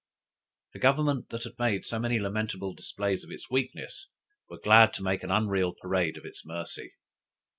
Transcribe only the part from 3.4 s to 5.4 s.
weakness, was glad to make an